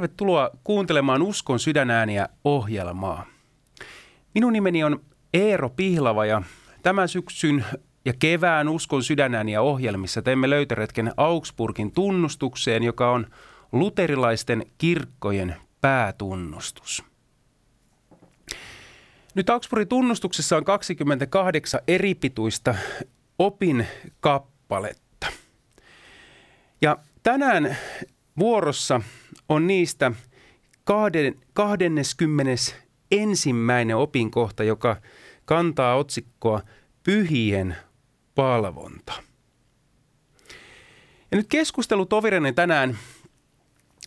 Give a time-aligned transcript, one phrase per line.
[0.00, 3.26] tervetuloa kuuntelemaan Uskon sydänääniä ohjelmaa.
[4.34, 5.00] Minun nimeni on
[5.34, 6.42] Eero Pihlava ja
[6.82, 7.64] tämän syksyn
[8.04, 13.26] ja kevään Uskon sydänääniä ohjelmissa teemme löytöretken Augsburgin tunnustukseen, joka on
[13.72, 17.04] luterilaisten kirkkojen päätunnustus.
[19.34, 22.74] Nyt Augsburgin tunnustuksessa on 28 eripituista
[23.38, 23.86] opin
[24.20, 25.26] kappaletta.
[26.82, 27.76] Ja tänään
[28.38, 29.00] vuorossa
[29.50, 30.12] on niistä
[31.52, 32.52] 20.
[33.10, 34.96] ensimmäinen opinkohta, joka
[35.44, 36.60] kantaa otsikkoa
[37.02, 37.76] Pyhien
[38.34, 39.12] palvonta.
[41.30, 42.98] Ja nyt keskustelu tovireni tänään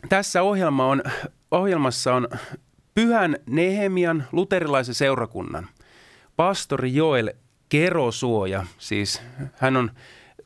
[0.09, 1.03] tässä ohjelma on,
[1.51, 2.27] ohjelmassa on
[2.95, 5.67] Pyhän Nehemian luterilaisen seurakunnan
[6.35, 7.33] pastori Joel
[7.69, 9.21] Kerosuoja, siis
[9.53, 9.91] hän on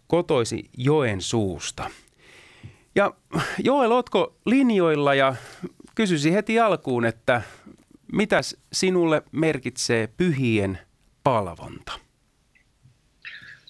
[0.07, 1.89] kotoisi Joen suusta.
[2.97, 3.13] Ja
[3.63, 5.35] Joel, ootko linjoilla ja
[5.95, 7.41] kysyisi heti alkuun, että
[8.13, 10.79] mitäs sinulle merkitsee pyhien
[11.23, 11.91] palvonta?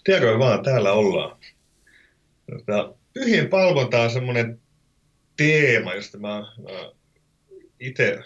[0.04, 1.38] Terve vaan, täällä ollaan.
[2.52, 4.60] Tota, pyhien palvonta on semmoinen
[5.38, 6.92] teema, josta mä, mä
[7.80, 8.20] itse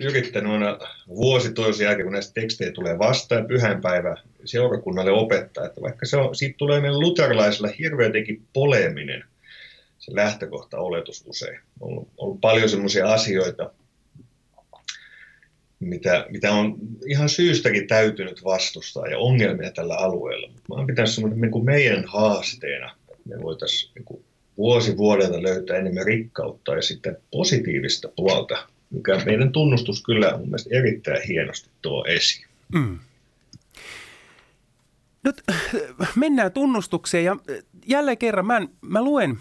[0.00, 6.06] yrittänyt aina vuosi toisen jälkeen, kun näistä tekstejä tulee vastaan, pyhänpäivä seurakunnalle opettaa, että vaikka
[6.06, 8.12] se on, siitä tulee meidän luterilaisilla hirveän
[8.52, 9.24] poleminen
[10.08, 11.60] se lähtökohta-oletus usein.
[11.80, 13.70] On ollut, paljon sellaisia asioita,
[15.80, 20.48] mitä, mitä on ihan syystäkin täytynyt vastustaa ja ongelmia tällä alueella.
[20.48, 24.24] Mä oon pitänyt semmoinen niin kuin meidän haasteena, että me voitaisiin niin
[24.56, 30.70] vuosi vuodelta löytää enemmän rikkautta ja sitten positiivista puolta, mikä meidän tunnustus kyllä mun mielestä
[30.72, 32.46] erittäin hienosti tuo esiin.
[32.74, 32.98] Mm.
[35.24, 35.42] Nyt
[36.16, 37.36] mennään tunnustukseen ja
[37.86, 39.38] jälleen kerran mä, mä luen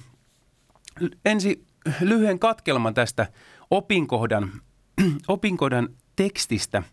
[1.25, 1.65] ensi
[2.01, 3.27] lyhyen katkelman tästä
[3.69, 4.51] opinkohdan,
[5.27, 6.83] opinkohdan tekstistä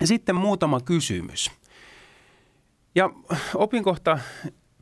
[0.00, 1.50] ja sitten muutama kysymys.
[2.94, 3.10] Ja
[3.54, 4.18] opinkohta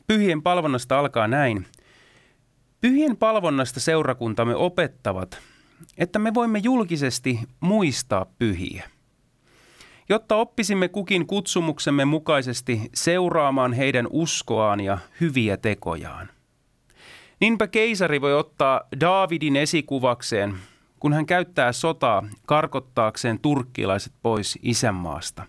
[0.06, 1.66] pyhien palvonnasta alkaa näin.
[2.81, 5.38] Pyhien palvonnasta seurakuntamme opettavat,
[5.98, 8.91] että me voimme julkisesti muistaa pyhiä.
[10.09, 16.36] Jotta oppisimme kukin kutsumuksemme mukaisesti seuraamaan heidän uskoaan ja hyviä tekojaan.
[17.41, 20.55] Niinpä keisari voi ottaa Daavidin esikuvakseen,
[21.01, 25.47] kun hän käyttää sotaa karkottaakseen turkkilaiset pois isänmaasta,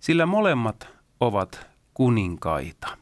[0.00, 0.88] sillä molemmat
[1.20, 2.98] ovat kuninkaita.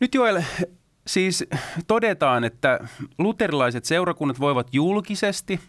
[0.00, 0.42] Nyt Joel,
[1.06, 1.44] siis
[1.86, 2.88] todetaan, että
[3.18, 5.60] luterilaiset seurakunnat voivat julkisesti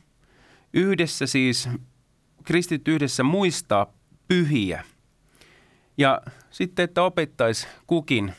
[0.74, 1.70] yhdessä siis
[2.44, 3.94] kristit yhdessä muistaa
[4.28, 4.84] pyhiä.
[5.98, 8.34] Ja sitten, että opettaisi kukin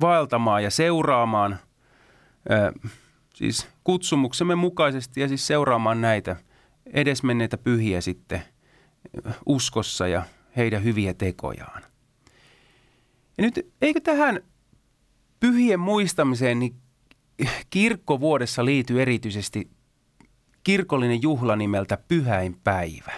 [0.00, 1.58] vaeltamaan ja seuraamaan
[2.50, 2.88] ö,
[3.34, 6.36] siis kutsumuksemme mukaisesti ja siis seuraamaan näitä
[6.86, 8.42] edesmenneitä pyhiä sitten
[9.46, 10.22] uskossa ja
[10.56, 11.82] heidän hyviä tekojaan.
[13.38, 14.40] Ja nyt eikö tähän
[15.40, 16.74] pyhien muistamiseen, niin
[17.70, 19.70] kirkkovuodessa liittyy erityisesti
[20.64, 23.12] kirkollinen juhla nimeltä Pyhäinpäivä.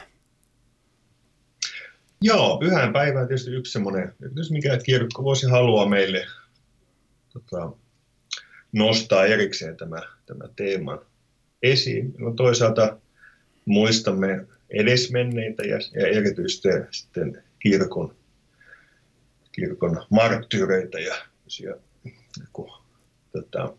[2.26, 6.26] Joo, Pyhäinpäivä on tietysti yksi semmoinen, jos mikä kirkko voisi halua meille
[7.32, 7.72] tota,
[8.72, 10.98] nostaa erikseen tämä, tämä teeman
[11.62, 12.14] esiin.
[12.18, 12.98] No toisaalta
[13.64, 18.14] muistamme edesmenneitä ja, ja erityisesti sitten kirkon,
[19.52, 21.14] kirkon marttyyreitä ja,
[21.62, 22.16] ja niin
[23.32, 23.76] tota,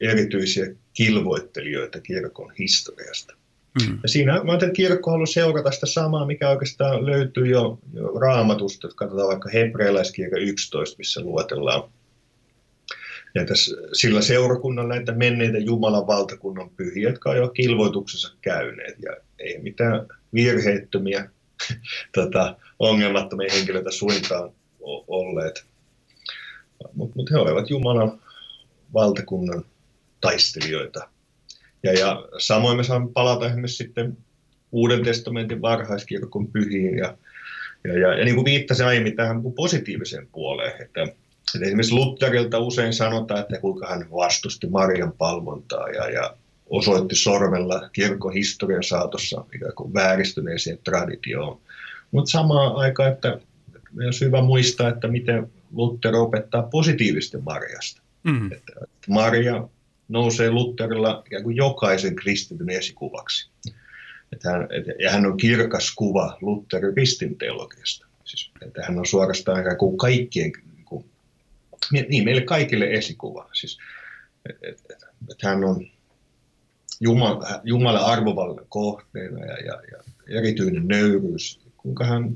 [0.00, 3.37] erityisiä kilvoittelijoita kirkon historiasta.
[3.82, 3.98] Mm.
[4.02, 8.86] Ja siinä mä että kirkko haluaa seurata sitä samaa, mikä oikeastaan löytyy jo, jo raamatusta,
[8.86, 11.82] että katsotaan vaikka hebrealaiskirja 11, missä luotellaan
[13.46, 19.58] tässä, sillä seurakunnalla näitä menneitä Jumalan valtakunnan pyhiä, jotka on jo kilvoituksessa käyneet ja ei
[19.62, 21.30] mitään virheettömiä
[22.14, 24.50] tota, ongelmattomia henkilöitä suinkaan
[25.08, 25.64] olleet.
[26.94, 28.20] Mutta mut he olivat Jumalan
[28.94, 29.64] valtakunnan
[30.20, 31.08] taistelijoita.
[31.82, 34.16] Ja, ja samoin me saamme palata esimerkiksi sitten
[34.72, 37.16] Uuden testamentin varhaiskirkon pyhiin ja,
[37.84, 41.02] ja, ja, ja niin kuin viittasin aiemmin tähän positiiviseen puoleen, että,
[41.54, 46.36] että esimerkiksi Lutherilta usein sanotaan, että kuinka hän vastusti Marian palvontaa ja, ja
[46.70, 51.60] osoitti sormella kirkon historian saatossa ikään kuin vääristyneeseen traditioon.
[52.10, 53.40] Mutta samaan aikaan, että,
[54.06, 58.02] on hyvä muistaa, että miten Luther opettaa positiivisesti Mariasta.
[58.22, 58.52] Mm.
[58.52, 59.68] Että, että Maria
[60.08, 63.50] nousee Lutherilla ikään kuin jokaisen kristityn esikuvaksi.
[64.32, 68.06] Että hän, et, ja hän on kirkas kuva Lutherin ristinteologiasta.
[68.24, 71.04] Siis, että hän on suorastaan ikään kuin kaikkien, niin, kuin,
[72.08, 73.50] niin meille kaikille esikuva.
[73.52, 73.78] Siis,
[74.50, 75.86] että et, et, et hän on
[77.00, 80.02] Jumala, Jumalan arvovallan kohteena ja, ja, ja
[80.38, 82.34] erityinen nöyryys, kuinka hän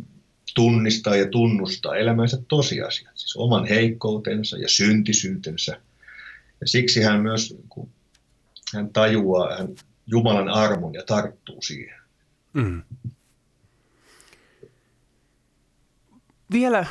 [0.55, 5.81] tunnistaa ja tunnustaa elämänsä tosiasiat, siis oman heikkoutensa ja syntisyytensä.
[6.63, 7.91] Ja siksi hän myös, kun
[8.75, 9.69] hän tajuaa hän
[10.07, 12.01] Jumalan armon ja tarttuu siihen.
[12.53, 12.83] Mm.
[16.53, 16.87] Vielä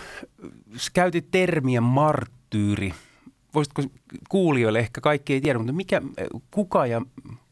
[0.94, 2.94] käytit termiä marttyyri.
[3.54, 3.84] Voisitko
[4.30, 6.02] kuulijoille, ehkä kaikki ei tiedä, mutta mikä,
[6.52, 7.02] kuka ja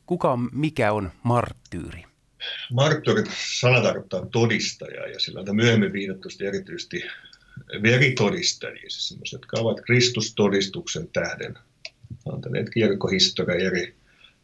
[0.06, 2.04] kuka on, mikä on marttyyri?
[2.74, 3.24] Marttyyri
[3.60, 7.04] sana tarkoittaa todistajaa ja sillä on myöhemmin viitattu erityisesti
[7.84, 11.58] veritodistajia, siis jotka ovat Kristustodistuksen tähden
[12.34, 13.96] antaneet kirkkohistoria eri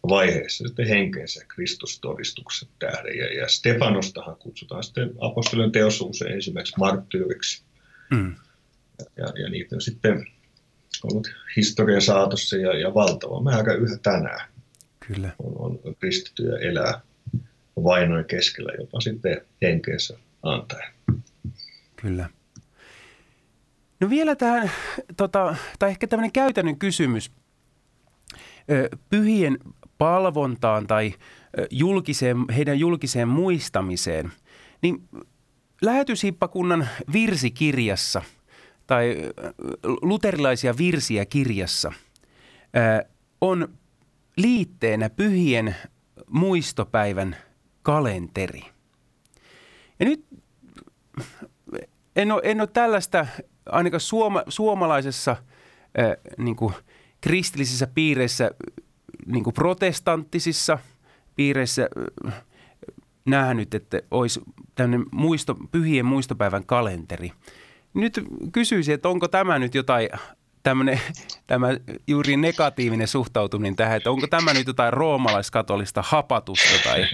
[0.10, 3.18] vaiheessa sitten henkeensä Kristustodistuksen tähden.
[3.18, 7.64] Ja, ja Stefanostahan kutsutaan sitten apostolien teosuus ensimmäiseksi marttyyriksi.
[8.12, 8.36] Mm.
[9.18, 10.26] Ja, ja niitä on sitten
[11.04, 14.50] ollut historian saatossa ja, ja valtava määrä yhä tänään.
[15.08, 15.30] Kyllä.
[15.40, 17.02] On, on kristittyjä elää
[17.84, 20.94] vainojen keskellä jopa sitten henkeensä antaen.
[21.96, 22.30] Kyllä.
[24.00, 24.72] No vielä tähän,
[25.18, 27.32] tota, tai ehkä tämmöinen käytännön kysymys
[29.10, 29.58] pyhien
[29.98, 31.14] palvontaan tai
[31.72, 34.32] julkiseen, heidän julkiseen muistamiseen,
[34.82, 35.10] niin
[35.82, 38.22] lähetyshiippakunnan virsikirjassa
[38.88, 39.16] tai
[40.02, 41.94] luterilaisia virsiä kirjassa
[43.42, 43.68] on
[44.38, 45.76] liitteenä pyhien
[46.30, 47.36] muistopäivän
[47.82, 48.62] kalenteri.
[50.00, 50.26] Ja nyt
[52.16, 53.28] en ole, en ole tällaista
[53.66, 56.74] ainakaan suoma, suomalaisessa äh, niin kuin
[57.26, 58.52] kristillisissä piireissä,
[59.26, 60.78] niin kuin protestanttisissa
[61.36, 61.90] piireissä
[62.28, 62.34] äh,
[63.26, 64.42] nähnyt, että olisi
[64.76, 67.32] tämmöinen muisto, pyhien muistopäivän kalenteri.
[67.94, 70.10] Nyt kysyisin, että onko tämä nyt jotain
[70.64, 71.02] tämmöinen,
[71.48, 71.68] tämä
[72.08, 77.06] juuri negatiivinen suhtautuminen tähän, että onko tämä nyt jotain roomalaiskatolista hapatusta tai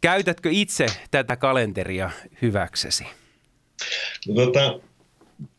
[0.00, 2.10] käytätkö itse tätä kalenteria
[2.42, 3.06] hyväksesi?
[4.28, 4.89] No, tota,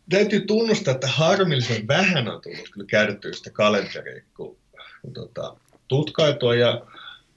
[0.09, 4.57] täytyy tunnustaa, että harmillisen vähän on tullut kyllä käytettyä sitä kalenteria, kun,
[5.01, 5.55] kun tota,
[5.87, 6.85] tutkaitua ja,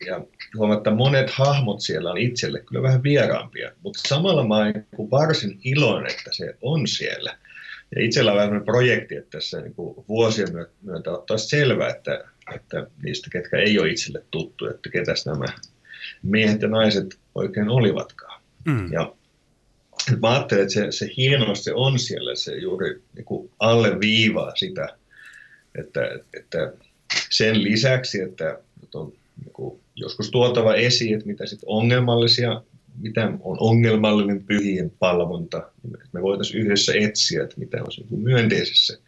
[0.06, 0.20] ja
[0.56, 5.60] huomaa, että monet hahmot siellä on itselle kyllä vähän vieraampia, mutta samalla mä olen varsin
[5.64, 7.38] iloinen, että se on siellä.
[7.96, 10.48] Ja itsellä on vähän projekti, että tässä niin kuin vuosien
[10.82, 12.24] myötä ottaa selvää, että,
[12.54, 15.44] että niistä, ketkä ei ole itselle tuttu, että ketäs nämä
[16.22, 18.42] miehet ja naiset oikein olivatkaan.
[18.64, 18.92] Mm.
[18.92, 19.14] Ja
[20.22, 24.88] mä ajattelen, että se, se hienous se on siellä, se juuri niin kuin alleviivaa sitä,
[25.78, 26.00] että,
[26.34, 26.72] että
[27.30, 28.58] sen lisäksi, että
[28.94, 29.12] on
[29.44, 32.62] niin kuin joskus tuotava esiin, että mitä sitten ongelmallisia
[33.00, 35.70] mitä on ongelmallinen pyhien palvonta.
[36.12, 38.98] Me voitaisiin yhdessä etsiä, että mitä on niin myönteisessä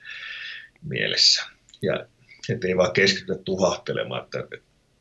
[0.83, 1.43] mielessä.
[1.83, 2.07] Ja
[2.49, 4.57] ei vaan keskitytä tuhahtelemaan, että, että,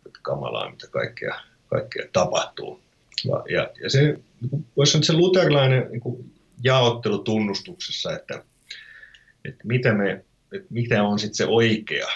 [0.05, 2.84] että kamalaa, mitä kaikkea, kaikkea tapahtuu.
[3.23, 4.01] Ja, ja se,
[4.41, 6.33] niin voisi sanoa, se luterilainen niin
[6.63, 8.43] jaottelu tunnustuksessa, että,
[9.45, 12.07] että, mitä, me, että mitä on sitten se oikea.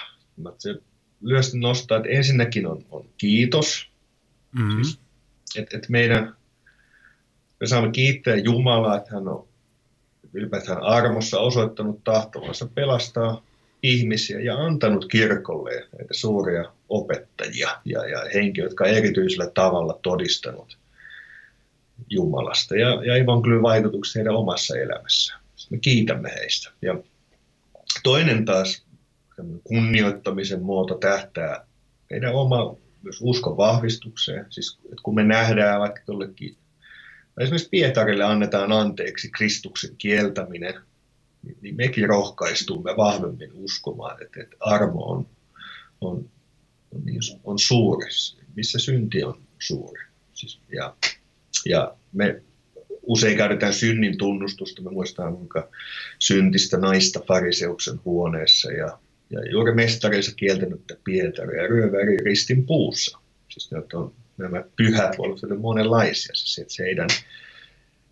[0.58, 0.76] Se
[1.22, 3.90] lyhyesti nostaa, että ensinnäkin on, on kiitos.
[4.52, 4.84] Mm-hmm.
[4.84, 5.00] Siis,
[5.56, 6.36] että, että meidän
[7.60, 9.48] me saamme kiittää Jumalaa, että hän on
[10.34, 13.44] ylipäätään armossa osoittanut tahtovansa pelastaa
[13.84, 20.78] ihmisiä ja antanut kirkolle näitä suuria opettajia ja, ja henkilöitä, jotka on erityisellä tavalla todistanut
[22.10, 25.42] Jumalasta ja, ja evankeliumin vaikutukset heidän omassa elämässään.
[25.70, 26.72] Me kiitämme heistä.
[26.82, 27.04] Ja
[28.04, 28.86] toinen taas
[29.64, 31.66] kunnioittamisen muoto tähtää
[32.10, 34.46] meidän oma myös uskon vahvistukseen.
[34.50, 36.58] Siis, että kun me nähdään vaikka jollekin
[37.40, 40.74] esimerkiksi Pietarille annetaan anteeksi Kristuksen kieltäminen,
[41.62, 45.28] niin mekin rohkaistumme vahvemmin uskomaan, että, että armo on,
[46.02, 46.30] on,
[46.96, 48.08] on, niin, on suuri,
[48.56, 50.02] missä synti on suuri.
[50.34, 50.96] Siis, ja,
[51.66, 52.42] ja me
[53.02, 54.82] usein käytetään synnin tunnustusta.
[54.82, 55.70] Me muistetaan, kuinka
[56.20, 59.00] syntistä naista fariseuksen huoneessa ja,
[59.30, 63.20] ja juuri mestareissa kieltänyttä Pietaria ja ryöväri ristin puussa.
[63.50, 66.36] Siis ne on nämä pyhät voivat olla monenlaisia.
[66.36, 67.08] Siis että se heidän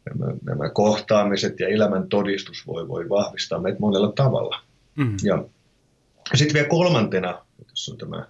[0.06, 4.62] nämä, nämä kohtaamiset ja elämän todistus voi, voi vahvistaa meitä monella tavalla.
[4.96, 5.18] Mm.
[5.24, 5.44] Ja
[6.36, 8.28] sitten vielä kolmantena, tässä on tämä,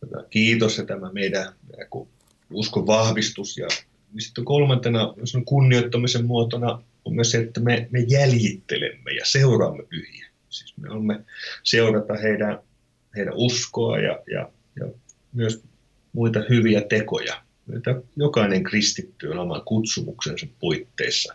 [0.00, 1.52] tämä kiitos ja tämä meidän
[2.50, 3.58] uskon vahvistus.
[3.58, 3.68] Ja
[4.18, 10.26] sitten kolmantena, on kunnioittamisen muotona, on myös se, että me, me jäljittelemme ja seuraamme pyhiä.
[10.48, 11.20] Siis me olemme
[11.62, 12.58] seurata heidän,
[13.16, 14.86] heidän uskoa ja, ja, ja
[15.32, 15.62] myös
[16.12, 17.42] muita hyviä tekoja,
[17.72, 21.34] joita jokainen kristitty on oman kutsumuksensa puitteissa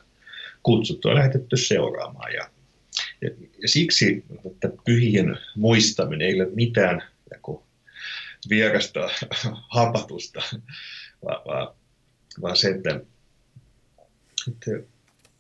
[0.64, 2.34] kutsuttu ja lähetetty seuraamaan.
[2.34, 2.50] Ja,
[3.22, 3.30] ja,
[3.62, 7.02] ja siksi että pyhien muistaminen ei ole mitään
[8.50, 9.00] vierasta
[9.76, 10.42] hapatusta,
[11.26, 11.76] vaan, vaan,
[12.42, 13.02] vaan se, että,
[14.48, 14.72] että,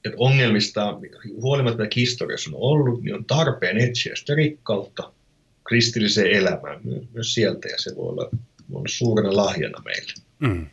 [0.05, 0.99] että ongelmista,
[1.41, 5.13] huolimatta että historiassa on ollut, niin on tarpeen etsiä sitä rikkautta
[5.67, 6.79] kristilliseen elämään
[7.13, 8.29] myös sieltä, ja se voi olla,
[8.71, 10.13] voi olla suurena lahjana meille.
[10.39, 10.67] Mm.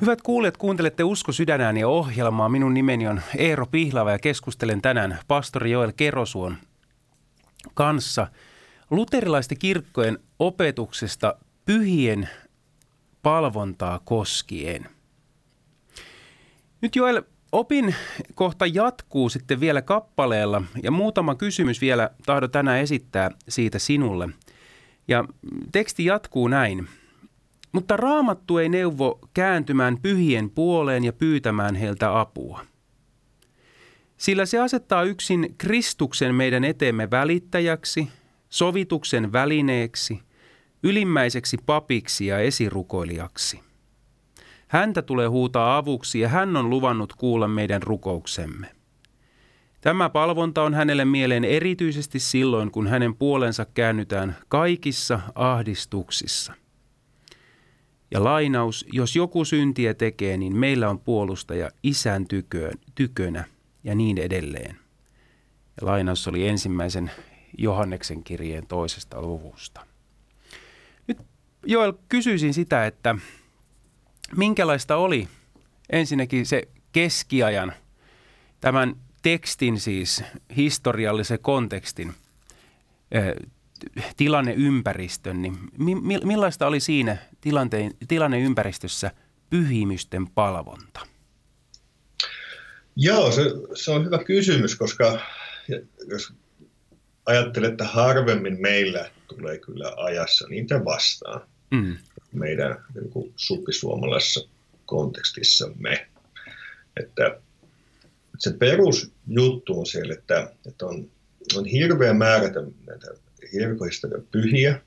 [0.00, 2.48] Hyvät kuulijat, kuuntelette Usko sydänääni ohjelmaa.
[2.48, 6.56] Minun nimeni on Eero Pihlava ja keskustelen tänään pastori Joel Kerosuon
[7.74, 8.26] kanssa
[8.90, 11.34] luterilaisten kirkkojen opetuksesta
[11.64, 12.28] pyhien
[13.24, 14.88] palvontaa koskien.
[16.80, 17.94] Nyt Joel, opin
[18.34, 24.28] kohta jatkuu sitten vielä kappaleella ja muutama kysymys vielä tahdo tänään esittää siitä sinulle.
[25.08, 25.24] Ja
[25.72, 26.88] teksti jatkuu näin.
[27.72, 32.64] Mutta raamattu ei neuvo kääntymään pyhien puoleen ja pyytämään heiltä apua.
[34.16, 38.08] Sillä se asettaa yksin Kristuksen meidän eteemme välittäjäksi,
[38.48, 40.20] sovituksen välineeksi,
[40.84, 43.60] ylimmäiseksi papiksi ja esirukoilijaksi.
[44.68, 48.66] Häntä tulee huutaa avuksi ja hän on luvannut kuulla meidän rukouksemme.
[49.80, 56.52] Tämä palvonta on hänelle mieleen erityisesti silloin, kun hänen puolensa käännytään kaikissa ahdistuksissa–
[58.14, 63.44] ja lainaus, jos joku syntiä tekee, niin meillä on puolustaja isän tyköön, tykönä
[63.84, 64.78] ja niin edelleen.
[65.80, 67.10] Ja lainaus oli ensimmäisen
[67.58, 69.86] Johanneksen kirjeen toisesta luvusta.
[71.66, 73.14] Joel kysyisin sitä, että
[74.36, 75.28] minkälaista oli
[75.90, 77.72] ensinnäkin se keskiajan,
[78.60, 80.24] tämän tekstin siis
[80.56, 82.14] historiallisen kontekstin
[84.16, 89.10] tilanneympäristön, niin mi- millaista oli siinä tilanteen, tilanneympäristössä
[89.50, 91.00] pyhimysten palvonta?
[92.96, 93.42] Joo, se,
[93.74, 95.20] se on hyvä kysymys, koska
[96.08, 96.32] jos
[97.26, 101.40] ajattelet, että harvemmin meillä tulee kyllä ajassa niitä vastaan
[101.70, 101.96] mm.
[102.32, 104.48] meidän niin suppisuomalaisessa
[104.86, 106.08] kontekstissamme.
[106.96, 107.40] Että
[108.38, 111.10] se perusjuttu on siellä, että, että on,
[111.56, 112.48] on hirveä määrä
[112.86, 113.06] näitä
[113.50, 114.80] kirkohistoria pyhiä,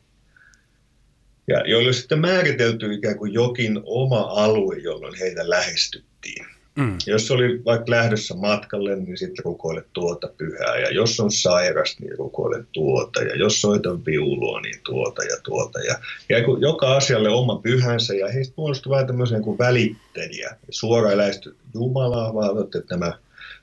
[1.48, 6.46] ja joille sitten määritelty ikään kuin jokin oma alue, jolloin heitä lähestyttiin.
[6.78, 6.98] Mm.
[7.06, 10.80] Jos oli vaikka lähdössä matkalle, niin sitten rukoile tuota pyhää.
[10.80, 13.22] Ja jos on sairas, niin rukoile tuota.
[13.22, 15.80] Ja jos soitan viulua, niin tuota ja tuota.
[15.80, 18.14] Ja, ja joka asialle oma pyhänsä.
[18.14, 20.56] Ja heistä muodostui vähän tämmöisiä kuin välittäjiä.
[20.70, 23.14] Suoraan lähesty Jumalaa, vaan että nämä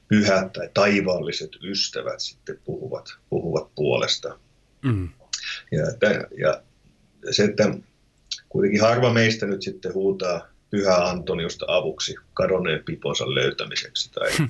[0.08, 4.38] pyhät tai taivaalliset ystävät sitten puhuvat, puhuvat puolesta.
[4.82, 5.08] Mm.
[5.72, 5.82] Ja,
[6.38, 6.62] ja
[7.30, 7.74] se, että
[8.48, 14.12] kuitenkin harva meistä nyt sitten huutaa pyhää Antoniosta avuksi kadonneen piponsa löytämiseksi.
[14.12, 14.44] Tai, hm.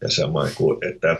[0.00, 1.16] ja samoin kuin, että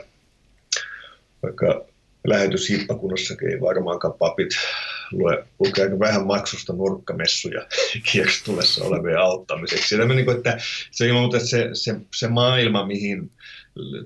[1.42, 1.84] vaikka
[2.26, 4.50] lähetyshippakunnassakin ei varmaankaan papit
[5.12, 7.66] lue, lukee aika vähän maksusta nurkkamessuja
[8.12, 9.94] kierstulessa olevien auttamiseksi.
[9.94, 10.58] Ja niin kuin, että
[10.90, 13.30] se, että se, se, se maailma, mihin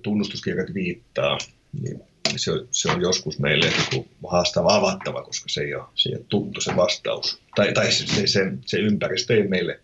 [0.02, 1.38] tunnustuskirjat viittaa,
[1.82, 2.02] niin
[2.36, 6.24] se, se on joskus meille niin haastava avattava, koska se ei ole, se ei ole
[6.28, 7.40] tuttu se vastaus.
[7.54, 9.80] Tai, tai se, se, se, se ympäristö ei meille,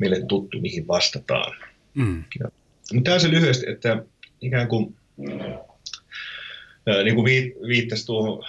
[0.00, 1.56] meille tuttu, mihin vastataan.
[1.94, 2.24] Mm.
[2.40, 2.50] Ja,
[2.94, 4.04] mutta tämä on se lyhyesti, että
[4.40, 4.96] ikään kuin,
[6.86, 7.24] ää, niin kuin
[7.68, 8.44] viittasi tuohon,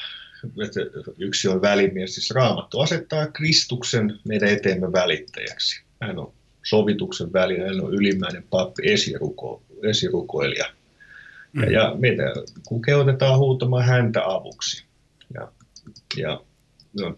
[0.65, 0.79] että
[1.17, 5.83] yksi on välimies, siis Raamattu asettaa Kristuksen meidän eteemme välittäjäksi.
[6.01, 10.65] Hän on sovituksen väline, hän on ylimmäinen pappi, esiruko, esirukoilija–
[11.53, 11.63] Mm.
[11.63, 12.23] Ja, ja meitä
[12.67, 14.85] kun kehotetaan huutamaan häntä avuksi.
[15.33, 15.51] Ja,
[16.17, 16.41] ja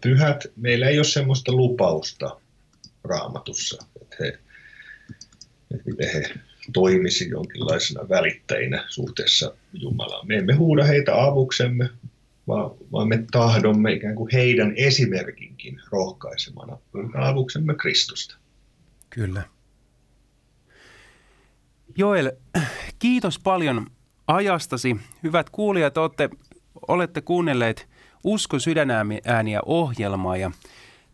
[0.00, 2.40] pyhät, meillä ei ole semmoista lupausta
[3.04, 3.84] raamatussa,
[4.20, 4.38] että he,
[5.70, 6.34] että he
[6.72, 10.26] toimisi jonkinlaisena välittäjinä suhteessa Jumalaan.
[10.26, 11.90] Me emme huuda heitä avuksemme,
[12.48, 16.78] vaan, vaan me tahdomme ikään kuin heidän esimerkinkin rohkaisemana
[17.14, 18.36] avuksemme Kristusta.
[19.10, 19.42] Kyllä.
[21.96, 22.32] Joel,
[22.98, 23.86] kiitos paljon
[24.26, 24.96] ajastasi.
[25.22, 26.30] Hyvät kuulijat, olette,
[26.88, 27.88] olette kuunnelleet
[28.24, 30.50] Usko sydänääniä ohjelmaa ja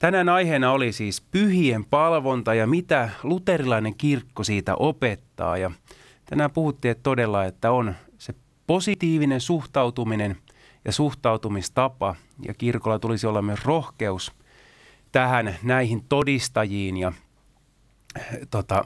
[0.01, 5.59] tänään aiheena oli siis pyhien palvonta ja mitä luterilainen kirkko siitä opettaa.
[5.59, 5.71] Ja
[6.25, 8.35] tänään puhuttiin että todella, että on se
[8.67, 10.37] positiivinen suhtautuminen
[10.85, 12.15] ja suhtautumistapa
[12.47, 14.33] ja kirkolla tulisi olla myös rohkeus
[15.13, 17.13] tähän näihin todistajiin ja
[18.51, 18.85] tota,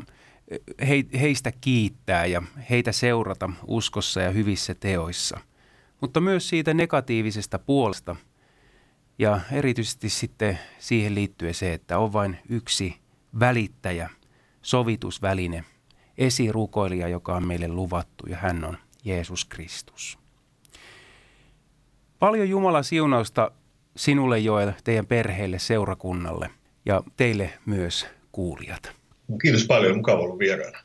[0.88, 5.40] he, heistä kiittää ja heitä seurata uskossa ja hyvissä teoissa,
[6.00, 8.16] mutta myös siitä negatiivisesta puolesta.
[9.18, 12.97] Ja erityisesti sitten siihen liittyen se, että on vain yksi
[13.40, 14.11] välittäjä,
[14.62, 15.64] sovitusväline,
[16.18, 20.18] esirukoilija, joka on meille luvattu ja hän on Jeesus Kristus.
[22.18, 23.50] Paljon Jumalan siunausta
[23.97, 26.50] sinulle Joel, teidän perheelle, seurakunnalle
[26.87, 28.92] ja teille myös kuulijat.
[29.42, 30.78] Kiitos paljon, mukava ollut vieraana.